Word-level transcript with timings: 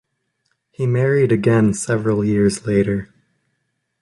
He 0.71 0.87
married 0.87 1.31
again 1.31 1.75
several 1.75 2.25
years 2.25 2.65
later. 2.65 3.13